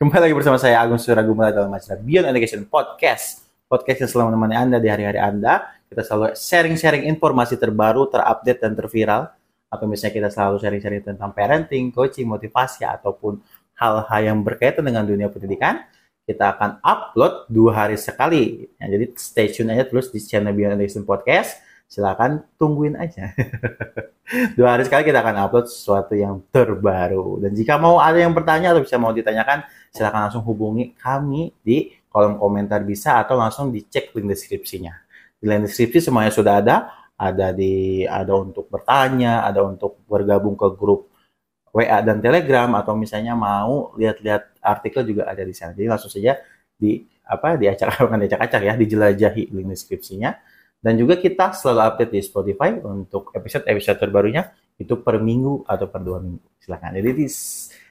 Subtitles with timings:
[0.00, 3.44] Kembali lagi bersama saya Agung Suragumala dalam acara Beyond Education Podcast.
[3.68, 5.76] Podcast yang selalu menemani Anda di hari-hari Anda.
[5.92, 9.28] Kita selalu sharing-sharing informasi terbaru, terupdate, dan terviral.
[9.68, 13.44] Atau misalnya kita selalu sharing-sharing tentang parenting, coaching, motivasi, ataupun
[13.76, 15.84] hal-hal yang berkaitan dengan dunia pendidikan.
[16.24, 18.72] Kita akan upload dua hari sekali.
[18.80, 21.60] Ya, jadi stay tune aja terus di channel Beyond Education Podcast
[21.90, 23.34] silakan tungguin aja.
[24.56, 27.42] Dua hari sekali kita akan upload sesuatu yang terbaru.
[27.42, 31.90] Dan jika mau ada yang bertanya atau bisa mau ditanyakan, silakan langsung hubungi kami di
[32.06, 34.94] kolom komentar bisa atau langsung dicek link deskripsinya.
[35.42, 36.76] Di link deskripsi semuanya sudah ada,
[37.18, 41.10] ada di ada untuk bertanya, ada untuk bergabung ke grup
[41.74, 45.74] WA dan Telegram atau misalnya mau lihat-lihat artikel juga ada di sana.
[45.74, 46.38] Jadi langsung saja
[46.78, 50.49] di apa di acak-acak ya, dijelajahi link deskripsinya
[50.80, 54.48] dan juga kita selalu update di Spotify untuk episode-episode terbarunya
[54.80, 56.40] itu per minggu atau per dua minggu.
[56.56, 56.96] Silahkan.
[56.96, 57.26] Jadi di,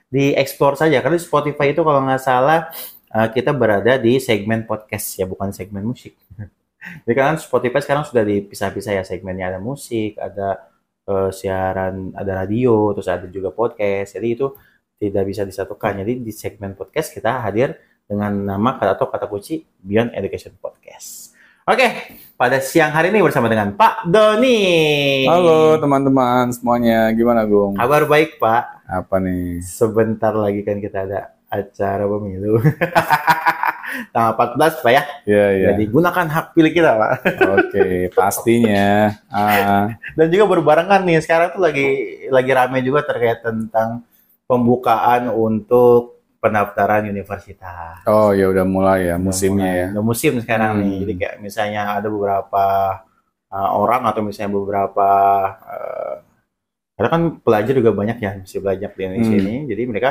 [0.10, 0.98] di explore saja.
[1.06, 2.74] Karena Spotify itu kalau nggak salah
[3.14, 6.18] uh, kita berada di segmen podcast ya, bukan segmen musik.
[7.06, 10.74] Jadi kan Spotify sekarang sudah dipisah-pisah ya segmennya ada musik, ada
[11.06, 14.18] uh, siaran, ada radio, terus ada juga podcast.
[14.18, 14.50] Jadi itu
[14.98, 16.02] tidak bisa disatukan.
[16.02, 17.78] Jadi di segmen podcast kita hadir
[18.10, 21.29] dengan nama kata atau kata kunci Beyond Education Podcast.
[21.70, 21.86] Oke,
[22.34, 24.58] pada siang hari ini bersama dengan Pak Doni.
[25.30, 27.78] Halo teman-teman semuanya, gimana Gung?
[27.78, 28.90] Kabar baik Pak.
[28.90, 29.62] Apa nih?
[29.62, 32.58] Sebentar lagi kan kita ada acara pemilu.
[34.18, 35.04] Tanggal 14 Pak ya.
[35.30, 35.68] Iya, iya.
[35.70, 37.12] Jadi gunakan hak pilih kita Pak.
[37.62, 37.86] Oke,
[38.18, 39.14] pastinya.
[39.30, 39.94] Ah.
[40.18, 41.86] Dan juga berbarengan nih, sekarang tuh lagi
[42.34, 44.02] lagi rame juga terkait tentang
[44.50, 48.00] pembukaan untuk pendaftaran universitas.
[48.08, 49.88] Oh ya udah mulai ya musimnya ya.
[50.00, 50.82] Udah musim sekarang hmm.
[50.82, 50.96] nih.
[51.04, 52.66] Jadi kayak misalnya ada beberapa
[53.52, 55.10] uh, orang atau misalnya beberapa
[55.60, 56.16] uh,
[56.96, 59.44] karena kan pelajar juga banyak ya masih belajar di Indonesia hmm.
[59.44, 59.56] ini.
[59.68, 60.10] Jadi mereka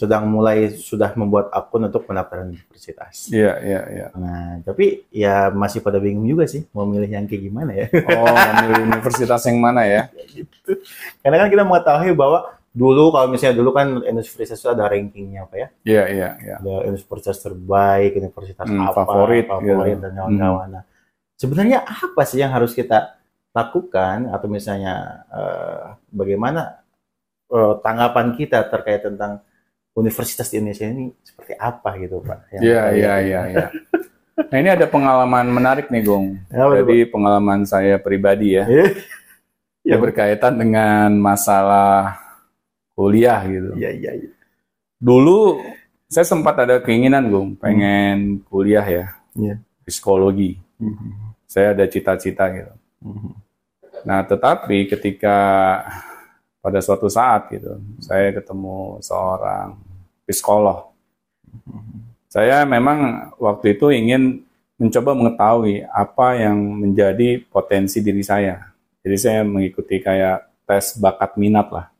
[0.00, 3.28] sedang mulai sudah membuat akun untuk pendaftaran universitas.
[3.28, 4.06] Iya, iya, iya.
[4.16, 7.86] Nah, tapi ya masih pada bingung juga sih mau milih yang kayak gimana ya.
[8.08, 8.32] Oh,
[8.64, 10.08] milih universitas yang mana ya?
[10.32, 10.80] gitu.
[11.20, 15.54] Karena kan kita mengetahui bahwa dulu kalau misalnya dulu kan universitas itu ada rankingnya apa
[15.58, 15.68] ya?
[15.82, 16.56] Iya iya iya.
[16.62, 20.04] Ada universitas terbaik, universitas hmm, apa, favorit, favorit gitu.
[20.06, 20.68] dan kawan-kawan.
[20.78, 20.84] Hmm.
[21.40, 23.16] sebenarnya apa sih yang harus kita
[23.50, 26.84] lakukan atau misalnya uh, bagaimana
[27.50, 29.42] uh, tanggapan kita terkait tentang
[29.96, 32.38] universitas di Indonesia ini seperti apa gitu Pak?
[32.62, 33.40] Iya iya iya.
[33.50, 33.66] iya.
[34.48, 36.38] Nah ini ada pengalaman menarik nih Gong.
[36.48, 38.64] Ya, Jadi pengalaman saya pribadi ya.
[39.90, 42.29] ya berkaitan dengan masalah
[43.00, 43.70] kuliah gitu.
[43.80, 44.10] Iya iya.
[44.20, 44.30] iya.
[45.00, 45.56] Dulu
[46.04, 48.52] saya sempat ada keinginan gue pengen hmm.
[48.52, 49.06] kuliah ya.
[49.32, 49.56] Iya.
[49.88, 50.60] Psikologi.
[50.76, 51.32] Hmm.
[51.48, 52.74] Saya ada cita-cita gitu.
[53.00, 53.32] Hmm.
[54.04, 55.36] Nah tetapi ketika
[56.60, 59.80] pada suatu saat gitu saya ketemu seorang
[60.28, 60.92] psikolog.
[61.48, 62.04] Hmm.
[62.28, 64.44] Saya memang waktu itu ingin
[64.76, 68.70] mencoba mengetahui apa yang menjadi potensi diri saya.
[69.00, 71.90] Jadi saya mengikuti kayak tes bakat minat lah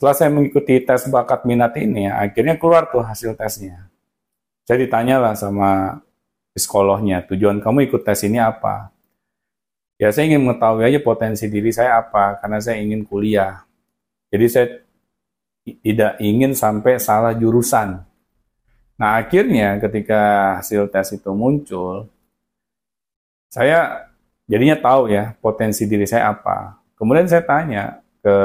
[0.00, 3.84] setelah saya mengikuti tes bakat minat ini, akhirnya keluar tuh hasil tesnya.
[4.64, 6.00] Saya ditanya lah sama
[6.56, 8.88] psikolognya, tujuan kamu ikut tes ini apa?
[10.00, 13.68] Ya saya ingin mengetahui aja potensi diri saya apa, karena saya ingin kuliah.
[14.32, 14.66] Jadi saya
[15.84, 18.00] tidak ingin sampai salah jurusan.
[18.96, 22.08] Nah akhirnya ketika hasil tes itu muncul,
[23.52, 24.08] saya
[24.48, 26.80] jadinya tahu ya potensi diri saya apa.
[26.96, 28.36] Kemudian saya tanya ke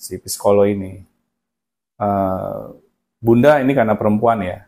[0.00, 1.04] si psikolog ini.
[2.00, 2.72] Uh,
[3.20, 4.64] Bunda ini karena perempuan ya.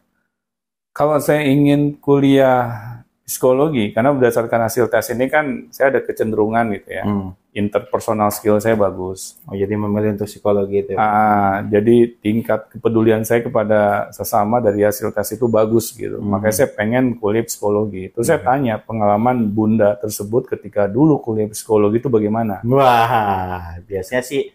[0.93, 6.91] Kalau saya ingin kuliah psikologi, karena berdasarkan hasil tes ini kan saya ada kecenderungan gitu
[6.93, 7.09] ya.
[7.09, 7.32] Hmm.
[7.56, 9.41] Interpersonal skill saya bagus.
[9.48, 10.91] Oh, jadi memilih untuk psikologi itu.
[10.93, 11.00] Ya?
[11.00, 16.20] Ah, jadi tingkat kepedulian saya kepada sesama dari hasil tes itu bagus gitu.
[16.20, 16.28] Hmm.
[16.28, 18.12] Makanya saya pengen kuliah psikologi.
[18.12, 18.32] Terus hmm.
[18.37, 22.61] saya tanya pengalaman Bunda tersebut ketika dulu kuliah psikologi itu bagaimana?
[22.69, 24.52] Wah, biasanya sih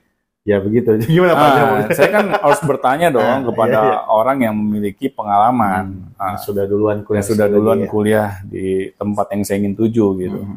[0.48, 0.96] Ya begitu.
[1.12, 1.50] Gimana Pak?
[1.52, 3.98] Ah, saya kan harus bertanya dong ah, kepada iya, iya.
[4.08, 6.08] orang yang memiliki pengalaman.
[6.08, 7.20] Hmm, ah, sudah duluan kuliah.
[7.20, 7.88] Yang sudah duluan ya.
[7.92, 10.40] kuliah di tempat yang saya ingin tuju gitu.
[10.40, 10.56] Hmm.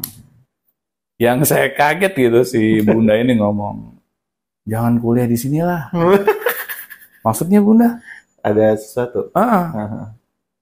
[1.19, 3.93] Yang saya kaget gitu si Bunda ini ngomong,
[4.65, 5.91] jangan kuliah di sinilah.
[7.27, 7.99] maksudnya Bunda?
[8.41, 9.27] Ada sesuatu.
[9.35, 10.07] Ah, ah.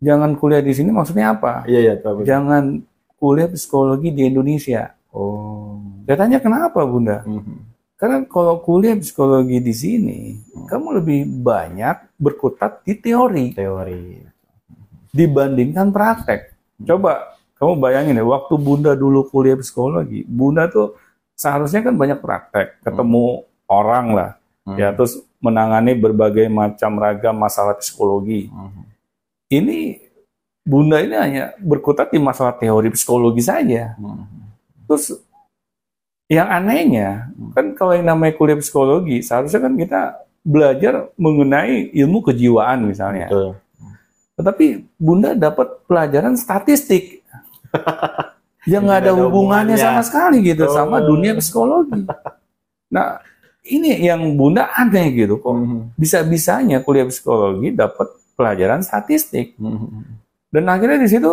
[0.01, 1.63] Jangan kuliah di sini maksudnya apa?
[1.69, 1.93] Iya iya.
[2.01, 2.81] Jangan
[3.21, 4.89] kuliah psikologi di Indonesia.
[5.13, 5.79] Oh.
[6.09, 7.21] Saya tanya kenapa Bunda?
[7.23, 7.68] Hmm
[7.99, 10.71] karena kalau kuliah psikologi di sini, hmm.
[10.71, 13.51] kamu lebih banyak berkutat di teori.
[13.51, 14.23] Teori.
[15.11, 16.55] Dibandingkan praktek.
[16.87, 20.95] Coba kamu bayangin ya, waktu Bunda dulu kuliah psikologi, Bunda tuh
[21.35, 23.67] seharusnya kan banyak praktek, ketemu hmm.
[23.67, 24.31] orang lah.
[24.69, 24.77] Hmm.
[24.77, 28.47] ya terus menangani berbagai macam ragam masalah psikologi.
[28.47, 28.85] Hmm.
[29.49, 29.97] Ini
[30.63, 33.97] Bunda ini hanya berkutat di masalah teori psikologi saja.
[33.97, 34.29] Hmm.
[34.85, 35.17] Terus
[36.29, 40.01] yang anehnya kan kalau yang namanya kuliah psikologi seharusnya kan kita
[40.39, 43.27] belajar mengenai ilmu kejiwaan misalnya.
[43.27, 43.57] Betul.
[44.37, 44.65] Tetapi
[44.95, 47.19] Bunda dapat pelajaran statistik
[48.63, 49.77] yang nggak ada hubungannya hubungannya.
[49.77, 51.07] sama sekali gitu sama Oh.
[51.11, 52.05] dunia psikologi.
[52.89, 53.19] Nah
[53.65, 55.91] ini yang Bunda aneh gitu kok Hmm.
[55.93, 60.05] bisa-bisanya kuliah psikologi dapat pelajaran statistik Hmm.
[60.49, 61.31] dan akhirnya di situ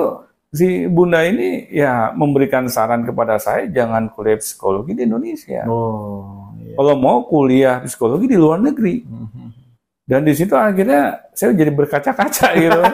[0.56, 5.68] si Bunda ini ya memberikan saran kepada saya jangan kuliah psikologi di Indonesia.
[5.68, 6.72] Oh, iya.
[6.74, 9.04] Kalau mau kuliah psikologi di luar negeri.
[9.04, 9.52] Hmm.
[10.02, 12.80] Dan di situ akhirnya saya jadi berkaca-kaca gitu.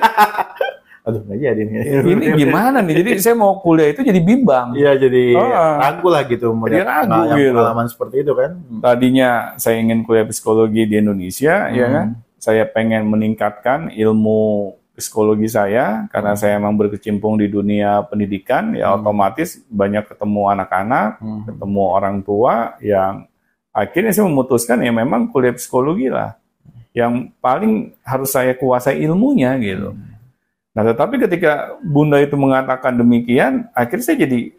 [1.02, 1.82] Aduh, nggak jadi nih.
[2.08, 3.02] ini gimana nih?
[3.02, 4.70] Jadi saya mau kuliah itu jadi bimbang.
[4.72, 5.90] Iya, jadi Ah.
[5.90, 7.52] ragu lah gitu melihat ragu gitu.
[7.52, 8.50] pengalaman seperti itu kan.
[8.78, 11.94] Tadinya saya ingin kuliah psikologi di Indonesia, ya Hmm.
[11.94, 12.06] kan?
[12.38, 19.00] Saya pengen meningkatkan ilmu psikologi saya karena saya memang berkecimpung di dunia pendidikan, ya Hmm.
[19.00, 21.42] otomatis banyak ketemu anak-anak, Hmm.
[21.48, 23.24] ketemu orang tua yang
[23.72, 26.36] akhirnya saya memutuskan ya memang kuliah psikologi lah
[26.92, 29.96] yang paling harus saya kuasai ilmunya gitu.
[30.72, 34.52] Nah, tetapi ketika Bunda itu mengatakan demikian, akhirnya saya jadi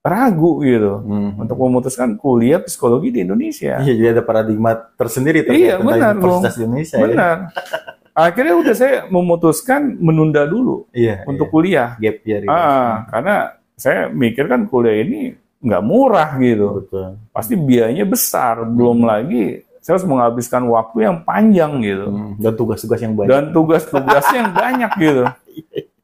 [0.00, 1.36] ragu gitu Hmm.
[1.36, 3.82] untuk memutuskan kuliah psikologi di Indonesia.
[3.82, 6.96] Iya, jadi ada paradigma tersendiri terkait Iya, tentang benar, Universitas di Indonesia.
[6.96, 7.04] ya.
[8.14, 11.24] Akhirnya udah saya memutuskan menunda dulu Iya.
[11.24, 11.52] untuk iya.
[11.52, 11.88] kuliah.
[11.96, 12.40] gap year.
[12.44, 12.52] gitu.
[12.52, 13.34] Ah, karena
[13.78, 16.84] saya mikir kan kuliah ini nggak murah gitu.
[16.84, 17.20] Betul.
[17.32, 18.64] Pasti biayanya besar.
[18.66, 22.06] Belum lagi saya harus menghabiskan waktu yang panjang gitu.
[22.12, 22.32] Hmm.
[22.36, 23.30] Dan tugas-tugas yang banyak.
[23.32, 25.24] Dan tugas-tugasnya yang banyak gitu.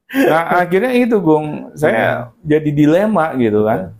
[0.07, 3.91] Nah akhirnya itu Gung, saya jadi dilema gitu kan.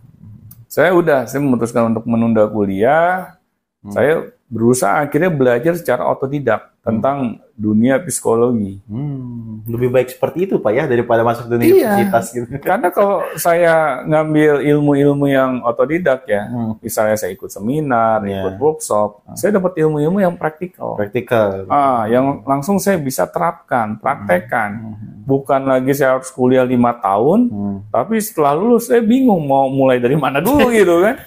[0.65, 3.37] Saya udah, saya memutuskan untuk menunda kuliah.
[3.83, 3.91] Hmm.
[3.91, 4.13] Saya
[4.47, 8.77] berusaha akhirnya belajar secara otodidak tentang dunia psikologi.
[8.85, 11.73] Hmm, lebih baik seperti itu Pak ya daripada masuk dunia Iya.
[11.97, 12.45] universitas gitu.
[12.69, 18.45] Karena kalau saya ngambil ilmu-ilmu yang otodidak ya, Hmm, misalnya saya ikut seminar, Iya.
[18.45, 20.93] ikut workshop, saya dapat ilmu-ilmu yang praktikal.
[20.95, 21.65] praktikal.
[21.67, 24.69] Ah, yang langsung saya bisa terapkan, praktekkan.
[24.77, 25.25] Hmm.
[25.25, 27.77] Bukan lagi saya harus kuliah lima tahun, Hmm.
[27.89, 31.17] tapi setelah lulus saya bingung mau mulai dari mana dulu gitu kan.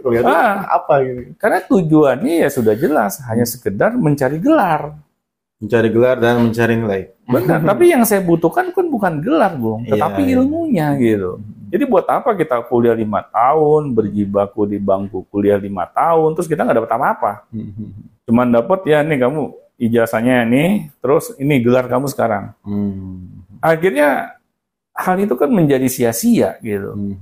[0.00, 0.70] Kelihatan Ah.
[0.72, 1.20] apa gitu.
[1.36, 5.02] Karena tujuannya ya sudah jelas, hanya sekedar mencari gelar.
[5.64, 7.02] Mencari gelar dan mencari nilai.
[7.24, 10.34] Benar, tapi yang saya butuhkan kan bukan gelar, Bung, tetapi Iya, iya.
[10.36, 11.40] ilmunya gitu.
[11.72, 16.62] Jadi buat apa kita kuliah lima tahun, berjibaku di bangku kuliah lima tahun, terus kita
[16.62, 17.32] nggak dapat apa-apa.
[18.28, 19.40] Cuman dapat ya nih kamu
[19.80, 22.54] ijazahnya nih, terus ini gelar kamu sekarang.
[22.62, 23.42] Hmm.
[23.58, 24.38] Akhirnya
[24.94, 26.94] hal itu kan menjadi sia-sia gitu.
[26.94, 27.18] Hmm.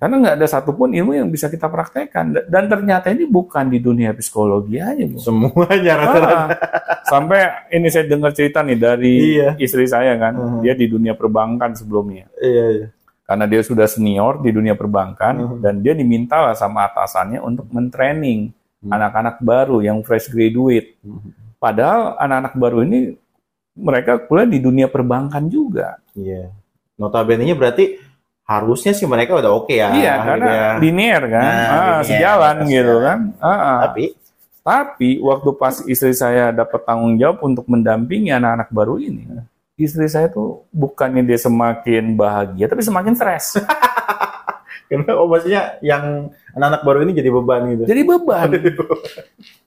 [0.00, 2.32] Karena nggak ada satupun ilmu yang bisa kita praktekkan.
[2.48, 5.20] Dan ternyata ini bukan di dunia psikologi aja, Bung.
[5.20, 6.32] Semuanya rata-rata.
[6.32, 6.48] Ah,
[7.04, 9.60] sampai ini saya dengar cerita nih dari Iya.
[9.60, 10.58] istri saya kan, Mhm.
[10.64, 12.32] dia di dunia perbankan sebelumnya.
[12.40, 12.86] Iya, iya.
[13.28, 15.56] Karena dia sudah senior di dunia perbankan Mhm.
[15.60, 18.96] dan dia diminta lah sama atasannya untuk mentraining Hmm.
[18.96, 20.96] anak-anak baru yang fresh graduate.
[21.04, 21.36] Hmm.
[21.60, 23.20] Padahal anak-anak baru ini
[23.76, 26.00] mereka kuliah di dunia perbankan juga.
[26.16, 26.48] Iya.
[26.96, 28.00] Notabene-nya berarti
[28.50, 29.94] harusnya sih mereka udah oke ya.
[29.94, 30.68] iya, gitu karena ya.
[30.76, 32.26] linear kan, Nah, Ah, linear, sejalan
[32.58, 32.68] sejalan.
[32.68, 33.18] gitu kan.
[33.38, 33.78] Ah, ah.
[33.84, 34.04] Tapi
[34.60, 39.24] Tapi waktu pas istri saya dapat tanggung jawab untuk mendampingi anak-anak baru ini,
[39.74, 43.56] istri saya tuh bukannya dia semakin bahagia, tapi semakin stres.
[44.90, 47.82] Karena oh maksudnya yang anak-anak baru ini jadi beban gitu.
[47.90, 48.48] Jadi beban.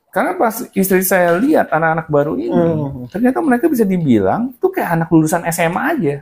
[0.10, 3.10] Karena pas istri saya lihat anak-anak baru ini, Hmm.
[3.10, 6.16] ternyata mereka bisa dibilang itu kayak anak lulusan SMA aja.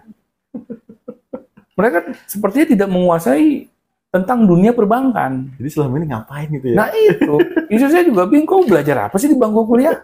[1.75, 1.97] Mereka
[2.27, 3.71] sepertinya tidak menguasai
[4.11, 5.55] tentang dunia perbankan.
[5.55, 6.77] Jadi selama ini ngapain gitu ya?
[6.83, 7.35] Nah itu,
[7.71, 10.03] istri saya juga bingung, belajar apa sih di bangku kuliah?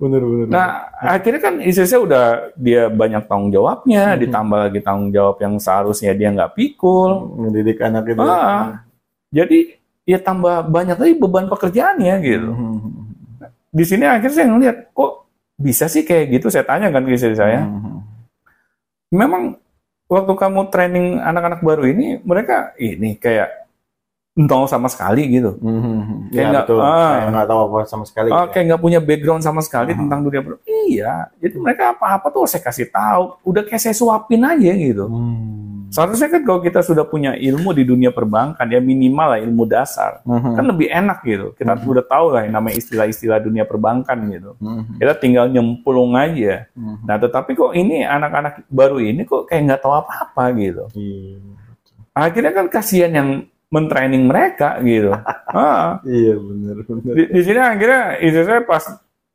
[0.00, 0.48] Bener-bener.
[0.48, 2.24] Nah, akhirnya kan istri saya udah
[2.56, 4.20] dia banyak tanggung jawabnya, Mhm.
[4.24, 7.36] ditambah lagi tanggung jawab yang seharusnya dia nggak pikul.
[7.36, 8.24] mendidik anak itu.
[8.24, 8.82] Ah,
[9.28, 9.76] jadi
[10.08, 12.50] ya tambah banyak lagi beban pekerjaannya gitu.
[12.50, 13.12] Hmm.
[13.70, 16.48] Di sini akhirnya saya ngeliat, kok bisa sih kayak gitu?
[16.48, 17.62] Saya tanya kan ke istri saya.
[17.68, 18.02] Hmm.
[19.12, 19.54] Memang
[20.10, 23.62] waktu kamu training anak-anak baru ini, mereka ini kayak
[24.32, 25.54] nol sama sekali gitu.
[25.54, 26.26] Hmm.
[26.28, 26.78] Kayak Ya nggak- betul.
[26.80, 27.10] ah.
[27.12, 28.28] Kayak nggak tahu apa sama sekali.
[28.28, 28.50] Oh, gitu ya.
[28.50, 29.98] kayak nggak punya background sama sekali Ah.
[29.98, 30.40] tentang dunia
[30.88, 33.22] Iya, jadi mereka apa-apa tuh saya kasih tahu.
[33.44, 35.06] Udah kayak saya suapin aja gitu.
[35.06, 35.59] Hmm.
[35.90, 40.22] Seharusnya kan kalau kita sudah punya ilmu di dunia perbankan, ya minimal lah ilmu dasar.
[40.22, 40.54] Hmm.
[40.54, 41.50] Kan lebih enak gitu.
[41.58, 41.90] Kita Hmm.
[41.90, 44.54] udah tahu lah yang namanya istilah-istilah dunia perbankan gitu.
[44.62, 44.86] Hmm.
[45.02, 46.70] Kita tinggal nyemplung aja.
[46.78, 47.02] Hmm.
[47.02, 50.84] Nah, tetapi kok ini anak-anak baru ini kok kayak nggak tahu apa-apa gitu.
[50.94, 51.42] Iya.
[52.14, 53.28] Akhirnya kan kasihan yang
[53.70, 55.10] mentraining mereka gitu.
[55.54, 55.98] ah.
[56.06, 57.12] Iya benar benar.
[57.18, 58.84] Di, di sini akhirnya istri saya pas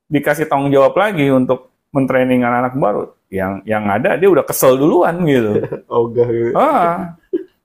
[0.07, 5.23] dikasih tanggung jawab lagi untuk mentraining anak-anak baru, yang yang ada dia udah kesel duluan
[5.23, 5.63] gitu.
[5.87, 6.51] Ogah gitu.
[6.59, 7.15] Ah.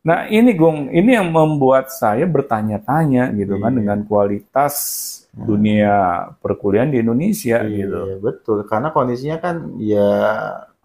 [0.01, 3.79] Nah ini Gong, ini yang membuat saya bertanya-tanya gitu kan Iya.
[3.85, 4.75] dengan kualitas
[5.31, 7.99] dunia perkuliahan di Indonesia gitu.
[8.09, 10.09] Iya betul karena kondisinya kan ya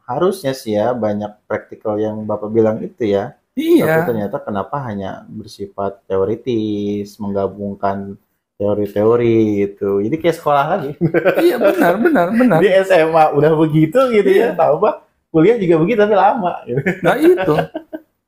[0.05, 3.33] harusnya sih ya banyak praktikal yang bapak bilang itu ya.
[3.55, 8.19] Tapi Iya, ternyata kenapa hanya bersifat teoritis, menggabungkan
[8.55, 9.89] teori-teori itu.
[10.03, 10.91] Jadi kayak sekolah lagi.
[11.45, 12.59] iya benar, benar, benar.
[12.63, 14.55] Di SMA udah begitu gitu ya.
[14.55, 14.95] Tahu Pak,
[15.31, 16.79] kuliah juga begitu tapi lama gitu.
[17.03, 17.55] Nah itu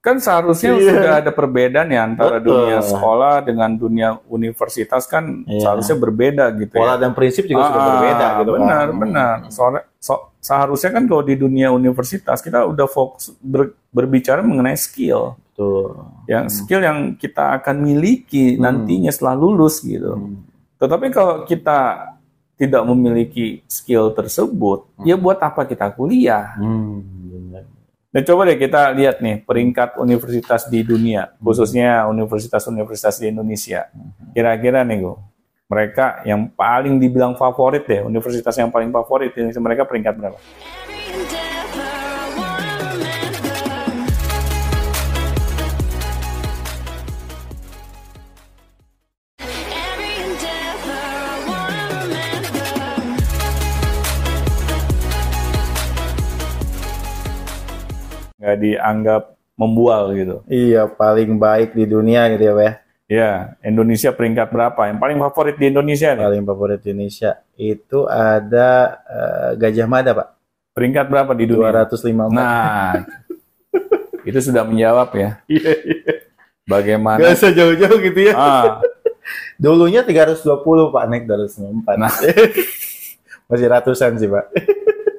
[0.07, 0.87] kan seharusnya Iya.
[0.87, 2.63] sudah ada perbedaan ya antara Betul.
[2.63, 5.59] dunia sekolah dengan dunia universitas kan Iya.
[5.61, 7.03] seharusnya berbeda gitu Pola ya.
[7.03, 8.57] dan prinsip juga sudah Ah, berbeda gitu Pak.
[8.57, 9.35] Benar, benar.
[9.49, 15.35] Soalnya so- seharusnya kan kalau di dunia universitas kita udah fokus ber- berbicara mengenai skill.
[15.51, 15.99] Betul.
[16.25, 18.63] Yang skill yang kita akan miliki Hmm.
[18.63, 20.15] nantinya setelah lulus gitu.
[20.15, 20.47] Hmm.
[20.77, 22.13] Tetapi kalau kita
[22.53, 26.55] tidak memiliki skill tersebut, ya buat apa kita kuliah?
[26.55, 27.05] Hmm,
[28.17, 33.93] Nah, coba deh kita lihat nih peringkat universitas di dunia, khususnya universitas-universitas di Indonesia.
[34.33, 35.21] Kira-kira nih, Go,
[35.69, 40.39] mereka yang paling dibilang favorit deh, universitas yang paling favorit di Indonesia, mereka peringkat berapa?
[58.47, 59.23] Nggak dianggap
[59.59, 60.39] membual gitu.
[60.47, 62.63] Iya, paling baik di dunia gitu ya, Pak.
[62.63, 62.73] ya.
[63.07, 64.87] Ya, Indonesia peringkat berapa?
[64.87, 66.23] Yang paling favorit di Indonesia nih?
[66.27, 70.27] Paling favorit di Indonesia itu ada eh, Gajah Mada, Pak.
[70.71, 71.87] Peringkat berapa di dunia?
[71.87, 72.31] 254.
[72.31, 73.03] Nah,
[74.23, 75.29] itu sudah menjawab ya.
[75.51, 76.13] Iya, iya.
[76.67, 77.19] Bagaimana?
[77.19, 78.33] Gak usah jauh-jauh gitu ya.
[78.35, 78.83] Ah,
[79.63, 80.43] Dulunya 320,
[80.91, 81.95] Pak, naik 294.
[81.99, 82.11] Nah.
[83.51, 84.51] Masih ratusan sih, Pak.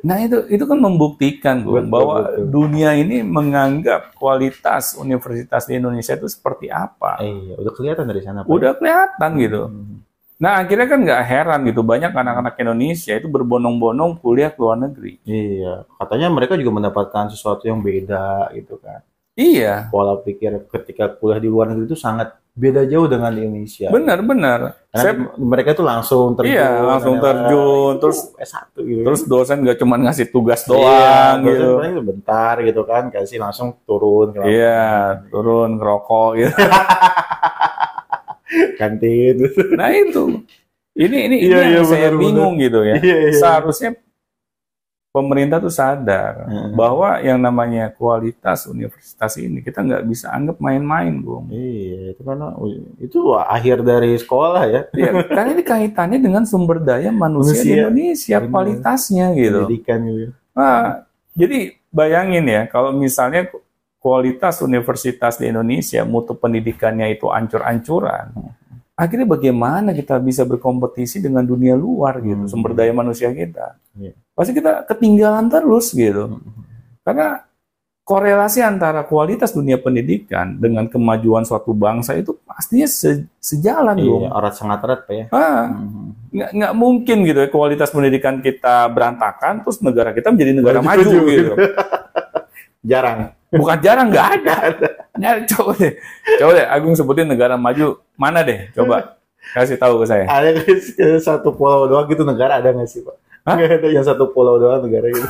[0.09, 2.49] Nah itu itu kan membuktikan Gung, Betul, bahwa betul.
[2.49, 7.21] dunia ini menganggap kualitas universitas di Indonesia itu seperti apa.
[7.21, 8.49] Iya, udah kelihatan dari sana, Pak.
[8.49, 9.63] Udah kelihatan gitu.
[9.69, 10.01] Hmm.
[10.39, 15.21] Nah akhirnya kan nggak heran gitu banyak anak-anak Indonesia itu berbondong-bondong kuliah ke luar negeri.
[15.29, 19.03] Iya, katanya mereka juga mendapatkan sesuatu yang beda gitu kan.
[19.39, 23.87] Iya, Pola pikir ketika kuliah di luar negeri itu sangat beda jauh dengan di Indonesia.
[23.89, 24.61] benar-benar.
[24.89, 26.51] Karena Saya mereka tuh langsung terjun.
[26.51, 29.03] Iya, langsung terjun, itu terus- S1 gitu.
[29.05, 31.69] terus dosen nggak cuma ngasih tugas iya, doang dosen gitu.
[31.77, 34.83] paling sebentar gitu kan, kasih langsung turun ke Iya,
[35.29, 36.55] turun ngerokok gitu.
[38.75, 39.37] kantin.
[39.75, 40.25] Nah itu,
[40.95, 42.97] ini ini, ini Iya, yang iya, saya benar, bingung gitu ya.
[42.99, 43.33] Iya, iya.
[43.35, 43.91] Seharusnya
[45.09, 46.71] pemerintah tuh sadar Heeh.
[46.77, 51.49] bahwa yang namanya kualitas universitas ini kita nggak bisa anggap main-main, Bung.
[51.49, 52.47] Iya, itu karena
[53.01, 54.81] itu akhir dari sekolah ya.
[54.93, 57.75] Ya, karena ini kaitannya dengan sumber daya manusia, di Manusia.
[57.89, 58.51] Indonesia, Benar.
[58.53, 59.61] kualitasnya gitu.
[59.65, 60.33] Pendidikan gitu.
[60.53, 60.83] Nah,
[61.33, 63.49] jadi bayangin ya, kalau misalnya
[63.99, 68.31] kualitas universitas di Indonesia, mutu pendidikannya itu ancur-ancuran,
[68.95, 72.51] akhirnya bagaimana kita bisa berkompetisi dengan dunia luar gitu, Hmm.
[72.51, 73.75] sumber daya manusia kita?
[73.99, 74.15] Iya.
[74.39, 76.39] Pasti kita ketinggalan terus gitu.
[77.03, 77.43] Karena
[78.05, 84.23] korelasi antara kualitas dunia pendidikan dengan kemajuan suatu bangsa itu pastinya se- sejalan dong.
[84.25, 85.25] Iya, erat sangat erat Pak ya.
[85.29, 86.07] Ah, Mhm.
[86.31, 91.03] nggak nggak mungkin gitu ya kualitas pendidikan kita berantakan terus negara kita menjadi negara Maju
[91.05, 91.53] maju gitu.
[92.91, 93.35] Jarang.
[93.49, 94.57] Bukan jarang nggak ada.
[95.17, 95.93] Nyari coba deh.
[96.37, 98.69] Coba deh Agung sebutin negara maju mana deh?
[98.73, 99.17] Coba
[99.57, 100.25] kasih tahu ke saya.
[100.25, 100.79] Ada nggak
[101.19, 103.17] satu pulau doang gitu negara ada nggak sih Pak?
[103.49, 103.57] Hah?
[103.57, 105.29] Nggak ada yang satu pulau doang negara gitu.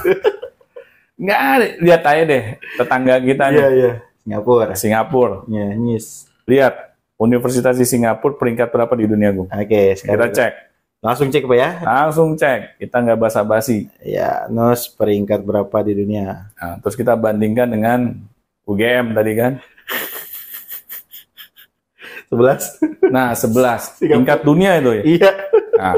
[1.22, 1.66] Nggak ada.
[1.78, 2.42] Lihat aja deh
[2.74, 3.58] tetangga kita nih.
[3.58, 3.90] Iya iya.
[4.22, 4.64] Singapura.
[4.74, 5.36] Singapura.
[5.46, 6.26] Ya, nyis.
[6.44, 6.74] Lihat
[7.16, 9.48] Universitas di Singapura peringkat berapa di dunia Gung?
[9.48, 10.52] Oke, Kita sekarang cek.
[10.98, 11.70] langsung cek Pak ya.
[11.82, 12.60] Langsung cek.
[12.78, 13.86] Kita nggak basa-basi.
[14.02, 16.50] Ya, NOS peringkat berapa di dunia?
[16.54, 18.14] Nah, terus kita bandingkan dengan
[18.62, 19.52] UGM tadi kan.
[22.28, 23.08] 11.
[23.08, 23.48] Nah, 11.
[23.98, 24.14] Singapura.
[24.20, 25.02] Tingkat dunia itu ya.
[25.02, 25.30] iya.
[25.74, 25.94] Nah,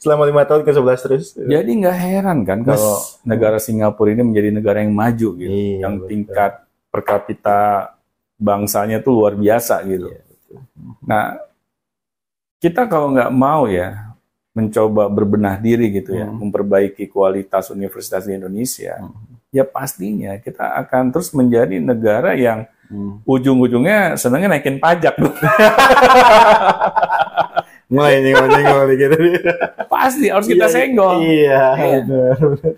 [0.00, 1.24] Selama lima tahun ke 11 terus.
[1.36, 3.20] Jadi nggak heran kan kalau Mas.
[3.20, 6.08] negara Singapura ini menjadi negara yang maju gitu, Iya, yang betul.
[6.08, 6.52] tingkat
[6.88, 7.60] per kapita
[8.34, 10.08] bangsanya tuh luar biasa gitu.
[10.08, 10.56] Iya, betul.
[11.04, 11.36] Nah,
[12.56, 14.16] kita kalau nggak mau ya
[14.50, 16.40] mencoba berbenah diri gitu ya, Hmm.
[16.42, 19.12] memperbaiki kualitas universitas di Indonesia, Hmm.
[19.48, 23.22] ya pastinya kita akan terus menjadi negara yang Hmm.
[23.22, 25.14] ujung-ujungnya senangnya naikin pajak.
[27.90, 29.14] Mulai mulai gitu.
[29.90, 31.14] Pasti harus kita Iya, senggol.
[31.26, 32.00] Iya, Iya.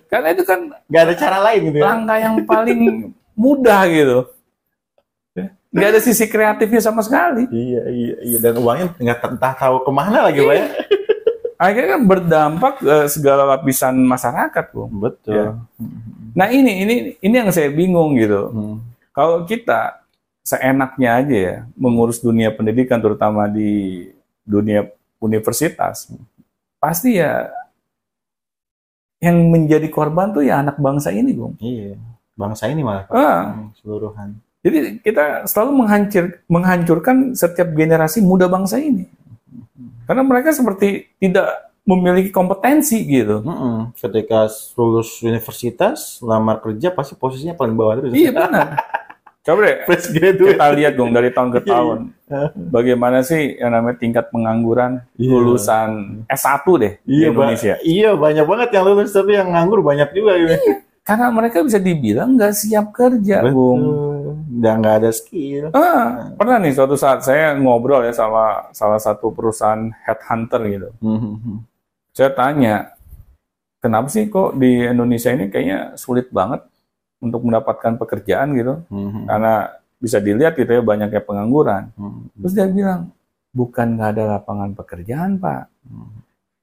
[0.09, 1.85] Karena itu kan Gak ada cara lain gitu ya.
[1.85, 2.81] langkah yang paling
[3.37, 4.19] mudah gitu.
[5.73, 7.49] nggak ada sisi kreatifnya sama sekali.
[7.49, 8.39] Iya, iya, iya.
[8.45, 10.67] Dan uangnya nggak entah tahu ke mana lagi, Pak ya.
[11.57, 14.93] Akhirnya kan berdampak ke segala lapisan masyarakat, Bung.
[15.01, 15.33] Betul.
[15.33, 15.49] Ya.
[16.37, 18.53] Nah ini ini ini yang saya bingung gitu.
[18.53, 18.77] Hmm.
[19.17, 20.05] Kalau kita
[20.45, 24.05] seenaknya aja ya mengurus dunia pendidikan terutama di
[24.43, 24.91] dunia
[25.23, 26.11] universitas,
[26.77, 27.49] pasti ya
[29.23, 31.55] yang menjadi korban tuh ya anak bangsa ini, Bung.
[31.63, 31.95] Iya.
[32.35, 33.15] Bangsa ini malah Pak.
[33.15, 34.29] Ah, Hmm, Seluruhan.
[34.63, 39.07] jadi kita selalu menghancur, menghancurkan setiap generasi muda bangsa ini.
[40.07, 41.47] Karena mereka seperti tidak
[41.83, 43.43] memiliki kompetensi gitu.
[43.43, 43.91] Mm-mm.
[43.95, 48.15] Ketika lulus universitas, lamar kerja pasti posisinya paling bawah terus.
[48.15, 48.67] Iya benar.
[49.43, 49.77] Coba deh
[50.15, 51.99] kita lihat dong dari tahun ke Iya, tahun.
[52.71, 55.35] Bagaimana sih yang namanya tingkat pengangguran Iya.
[55.35, 55.91] lulusan
[56.31, 57.35] S1 deh di Iya.
[57.35, 57.75] Indonesia.
[57.83, 60.55] Iya, banyak banget yang lulus tapi yang nganggur banyak juga gitu.
[61.03, 63.83] Karena mereka bisa dibilang nggak siap kerja, Bung.
[63.83, 64.31] Betul.
[64.63, 65.75] Dan nggak ada skill.
[65.75, 70.89] Ah, pernah nih suatu saat saya ngobrol ya sama salah satu perusahaan headhunter gitu.
[71.03, 71.67] Mhm.
[72.15, 72.95] Saya tanya,
[73.83, 76.63] kenapa sih kok di Indonesia ini kayaknya sulit banget
[77.23, 78.83] untuk mendapatkan pekerjaan gitu?
[78.91, 79.31] Mhm.
[79.31, 79.55] Karena
[80.03, 81.95] bisa dilihat gitu ya banyaknya pengangguran.
[81.95, 82.43] Mhm.
[82.43, 83.15] Terus dia bilang,
[83.55, 85.71] bukan nggak ada lapangan pekerjaan, Pak.
[85.87, 86.11] Mhm.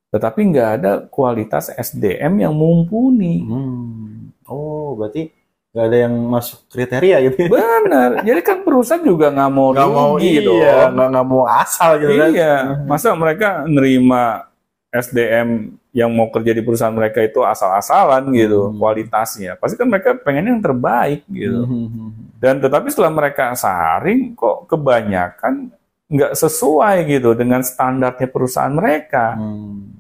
[0.10, 3.46] Tetapi nggak ada kualitas SDM yang mumpuni.
[3.46, 4.34] Hmm.
[4.50, 5.30] Oh, berarti
[5.70, 7.46] nggak ada yang masuk kriteria gitu.
[7.46, 7.50] ya?
[7.54, 8.10] Benar.
[8.28, 12.30] Jadi kan perusahaan juga nggak mau Nggak mau iya, nggak nggak mau asal gitu kan.
[12.34, 12.56] Iya.
[12.90, 14.49] Masa mereka nerima
[14.90, 18.78] SDM yang mau kerja di perusahaan mereka itu asal-asalan gitu Hmm.
[18.82, 19.54] kualitasnya.
[19.58, 21.62] Pasti kan mereka pengen yang terbaik gitu.
[21.66, 22.38] Mhm.
[22.42, 25.70] Dan tetapi setelah mereka saring kok kebanyakan
[26.10, 29.38] nggak sesuai gitu dengan standarnya perusahaan mereka.
[29.38, 29.99] Hmm.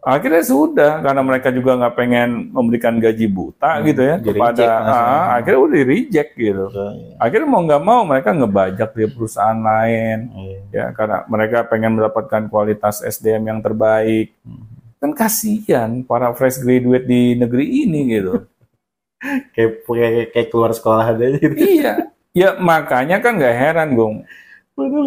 [0.00, 5.24] Akhirnya sudah karena mereka juga nggak pengen memberikan gaji buta Hmm, gitu ya kepada ah,
[5.36, 6.64] akhirnya udah di reject gitu.
[6.72, 7.12] Betul, iya.
[7.20, 10.58] Akhirnya mau nggak mau mereka ngebajak di perusahaan lain Iya.
[10.72, 14.32] ya karena mereka pengen mendapatkan kualitas SDM yang terbaik.
[14.40, 14.64] Hmm.
[15.00, 18.34] Kan kasihan para fresh graduate di negeri ini gitu.
[19.52, 21.52] Kayak, kayak kayak keluar sekolah aja gitu.
[21.60, 22.08] iya.
[22.32, 24.24] Ya makanya kan nggak heran, Gong.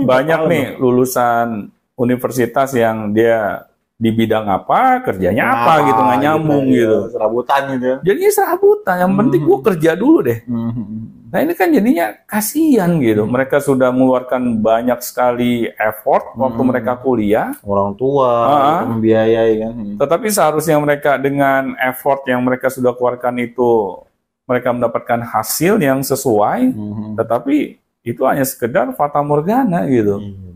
[0.06, 3.66] Banyak nih lulusan universitas yang dia
[4.04, 5.56] di bidang apa, kerjanya loh.
[5.56, 6.76] apa gitu nggak nyambung iya.
[6.76, 6.98] gitu.
[7.16, 7.86] Serabutan gitu.
[8.04, 8.96] Jadinya serabutan.
[9.00, 9.50] Yang penting Hmm.
[9.50, 10.40] gue kerja dulu deh.
[10.44, 10.86] Mhm.
[11.34, 13.24] Nah ini kan jadinya kasihan gitu.
[13.26, 16.70] Mereka sudah mengeluarkan banyak sekali effort waktu Hmm.
[16.70, 17.56] mereka kuliah.
[17.64, 18.30] Orang tua
[18.84, 19.72] untuk membiayai kan.
[19.74, 19.96] Hmm.
[19.98, 24.04] Tetapi seharusnya mereka dengan effort yang mereka sudah keluarkan itu,
[24.44, 26.76] mereka mendapatkan hasil yang sesuai.
[26.76, 27.16] Mhm.
[27.16, 27.58] Tetapi
[28.04, 30.20] itu hanya sekedar fata morgana gitu.
[30.20, 30.53] Betul.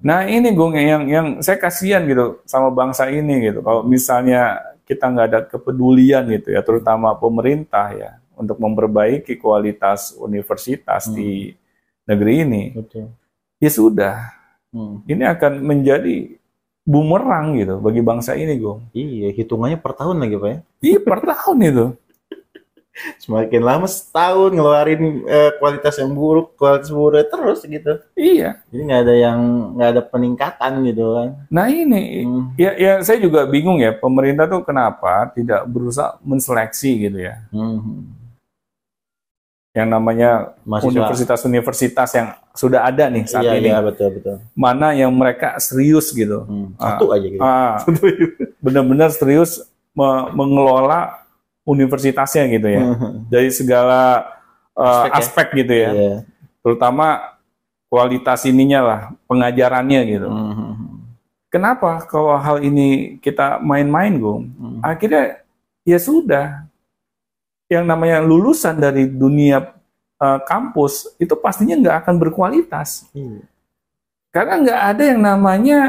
[0.00, 3.60] Nah ini Gung yang yang saya kasihan gitu sama bangsa ini gitu.
[3.60, 4.56] Kalau misalnya
[4.88, 11.14] kita nggak ada kepedulian gitu ya, terutama pemerintah ya, untuk memperbaiki kualitas universitas Hmm.
[11.14, 11.54] di
[12.08, 13.12] negeri ini, Betul.
[13.62, 14.16] ya sudah.
[14.74, 15.04] Hmm.
[15.06, 16.34] Ini akan menjadi
[16.82, 18.88] bumerang gitu bagi bangsa ini, Gung.
[18.90, 20.58] Iya, hitungannya per tahun lagi Pak ya.
[20.82, 21.86] Iya per tahun itu.
[23.16, 27.92] Semakin lama setahun ngeluarin eh, kualitas yang buruk, kualitas buruk terus gitu.
[28.12, 28.60] Iya.
[28.68, 29.38] Jadi nggak ada yang
[29.72, 31.28] nggak ada peningkatan gitu kan.
[31.48, 32.52] Nah ini, Hmm.
[32.54, 38.20] ya, ya saya juga bingung ya pemerintah tuh kenapa tidak berusaha menseleksi gitu ya, Mhm.
[39.70, 44.36] yang namanya universitas-universitas yang sudah ada nih saat Iya, ini, iya betul betul.
[44.52, 46.74] mana yang mereka serius gitu, Hmm.
[46.74, 46.98] Ah.
[46.98, 47.38] Satu aja gitu.
[47.40, 47.78] ah,
[48.64, 49.62] benar-benar serius
[49.94, 51.19] me- mengelola
[51.70, 52.82] universitasnya gitu ya,
[53.30, 54.26] dari segala
[54.74, 55.56] uh, Aspek ya.
[55.62, 56.14] gitu ya, Iya.
[56.60, 57.38] terutama
[57.86, 60.28] kualitas ininya lah, pengajarannya gitu.
[60.30, 60.70] Mhm.
[61.50, 64.46] Kenapa kalau hal ini kita main-main, Gung?
[64.54, 64.78] Mhm.
[64.82, 65.42] Akhirnya
[65.82, 66.66] ya sudah.
[67.70, 69.74] Yang namanya lulusan dari dunia
[70.20, 73.06] eh, kampus itu pastinya nggak akan berkualitas.
[73.14, 73.46] Iya.
[74.30, 75.80] Karena nggak ada yang namanya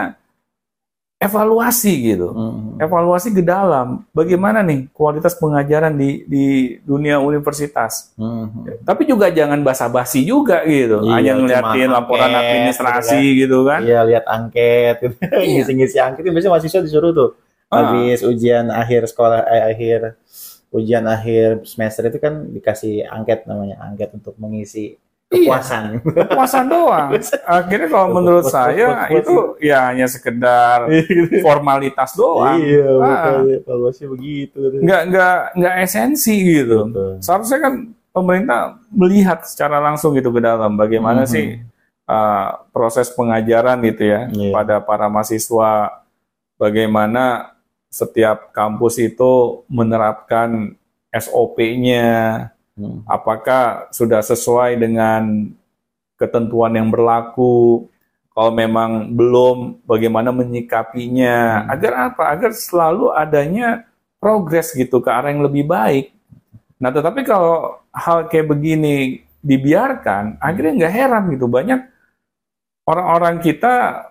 [1.21, 2.33] evaluasi gitu.
[2.33, 2.81] Mhm.
[2.81, 4.09] Evaluasi ke dalam.
[4.09, 6.45] Bagaimana nih kualitas pengajaran di di
[6.81, 8.09] dunia universitas.
[8.17, 8.81] Mhm.
[8.81, 11.05] Tapi juga jangan basa-basi juga gitu.
[11.05, 13.85] Iya, Hanya ngeliatin laporan angket, administrasi gitu kan.
[13.85, 15.15] Iya lihat angket, gitu.
[15.21, 15.45] Iya.
[15.61, 17.31] ngisi-ngisi angket itu biasanya mahasiswa disuruh tuh
[17.71, 17.87] Ah.
[17.87, 19.99] habis ujian akhir sekolah eh, akhir
[20.75, 24.99] ujian akhir semester itu kan dikasih angket namanya angket untuk mengisi
[25.31, 25.47] Iya.
[25.47, 25.83] kepuasan.
[26.03, 27.09] kepuasan doang.
[27.55, 30.91] Akhirnya kalau menurut saya itu ya hanya sekedar
[31.45, 32.59] formalitas doang.
[32.59, 32.99] iya, Ah.
[32.99, 34.59] makanya evaluasi begitu.
[34.77, 36.83] Nggak nggak nggak esensi gitu.
[36.85, 37.11] Betul.
[37.23, 37.73] Seharusnya kan
[38.11, 38.59] pemerintah
[38.91, 41.31] melihat secara langsung gitu ke dalam bagaimana Mhm.
[41.31, 41.45] sih
[42.05, 44.51] uh, proses pengajaran gitu ya Iya.
[44.51, 46.03] pada para mahasiswa,
[46.59, 47.55] bagaimana
[47.87, 50.75] setiap kampus itu menerapkan
[51.09, 53.05] SOP-nya, Hmm.
[53.05, 55.53] apakah sudah sesuai dengan
[56.21, 57.89] ketentuan yang berlaku.
[58.31, 61.65] Kalau memang belum, bagaimana menyikapinya.
[61.65, 61.73] Hmm.
[61.73, 62.23] Agar apa?
[62.31, 63.85] Agar selalu adanya
[64.21, 66.13] progres gitu ke arah yang lebih baik.
[66.81, 71.45] Nah, tetapi kalau hal kayak begini dibiarkan, akhirnya nggak heran gitu.
[71.49, 71.81] Banyak
[72.87, 74.07] orang-orang kita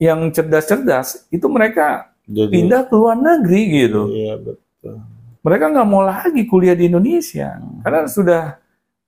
[0.00, 4.02] yang cerdas-cerdas, itu mereka Jadi, pindah ke luar negeri gitu.
[4.10, 4.96] Iya betul.
[5.44, 8.56] Mereka nggak mau lagi kuliah di Indonesia karena sudah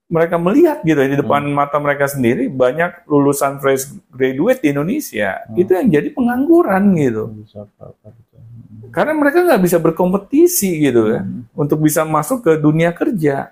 [0.07, 5.59] mereka melihat gitu di depan mata mereka sendiri banyak lulusan fresh graduate di Indonesia Hmm.
[5.59, 8.40] itu yang jadi pengangguran gitu apa-apa, betul.
[8.94, 11.42] karena mereka nggak bisa berkompetisi gitu kan Hmm.
[11.59, 13.51] untuk bisa masuk ke dunia kerja.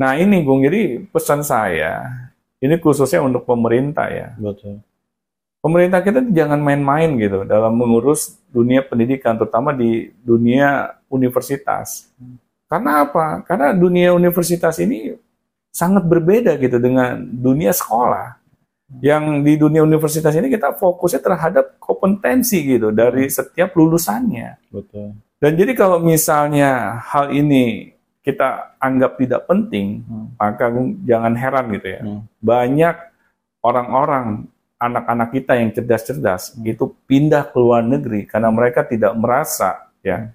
[0.00, 2.08] Nah ini Bung jadi pesan saya
[2.56, 4.80] ini khususnya untuk pemerintah ya Betul.
[5.60, 12.10] pemerintah kita jangan main-main gitu dalam mengurus dunia pendidikan, terutama di dunia universitas.
[12.66, 13.46] Karena apa?
[13.46, 15.14] Karena dunia universitas ini
[15.70, 18.42] sangat berbeda gitu dengan dunia sekolah.
[19.02, 24.62] Yang di dunia universitas ini kita fokusnya terhadap kompetensi gitu dari setiap lulusannya.
[24.70, 25.18] Betul.
[25.42, 27.92] Dan jadi kalau misalnya hal ini
[28.22, 30.34] kita anggap tidak penting, Hmm.
[30.34, 30.66] maka
[31.06, 32.00] jangan heran gitu ya.
[32.02, 32.20] Hmm.
[32.42, 32.96] Banyak
[33.62, 36.66] orang-orang anak-anak kita yang cerdas-cerdas Hmm.
[36.66, 40.30] itu pindah ke luar negeri karena mereka tidak merasa ya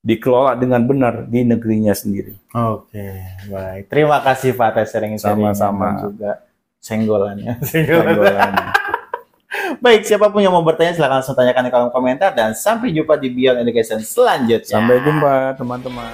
[0.00, 2.32] dikelola dengan benar di negerinya sendiri.
[2.56, 3.20] Oke,
[3.52, 3.92] baik.
[3.92, 6.08] Terima kasih Pak atas sharing-sharingnya Sama-sama.
[6.08, 6.30] juga
[6.80, 7.60] senggolannya.
[7.68, 8.16] Senggolan.
[8.16, 8.68] Tanggolannya.
[9.82, 13.18] Baik, siapa pun yang mau bertanya silahkan langsung tanyakan di kolom komentar dan sampai jumpa
[13.18, 14.78] di Beyond Education selanjutnya.
[14.78, 16.10] Sampai jumpa teman-teman.